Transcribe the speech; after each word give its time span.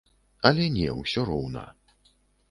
Але 0.49 0.63
не, 0.77 0.87
усё 1.01 1.25
роўна. 1.29 1.63